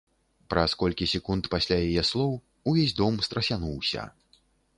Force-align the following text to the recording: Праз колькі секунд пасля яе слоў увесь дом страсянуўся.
Праз 0.51 0.71
колькі 0.83 1.07
секунд 1.13 1.49
пасля 1.55 1.77
яе 1.89 2.03
слоў 2.13 2.33
увесь 2.73 2.97
дом 3.01 3.13
страсянуўся. 3.29 4.01